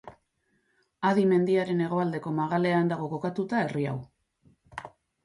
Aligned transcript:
Adi 1.09 1.25
mendiaren 1.33 1.83
hegoaldeko 1.87 2.33
magalean 2.37 2.89
dago 2.93 3.11
kokatuta 3.13 3.61
herri 3.67 3.87
hau. 3.91 3.95